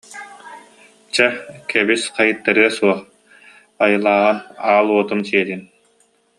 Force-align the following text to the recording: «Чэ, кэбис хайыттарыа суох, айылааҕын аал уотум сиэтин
«Чэ, 1.13 1.27
кэбис 1.69 2.03
хайыттарыа 2.15 2.69
суох, 2.77 2.99
айылааҕын 3.83 4.39
аал 4.69 4.87
уотум 4.93 5.21
сиэтин 5.27 5.61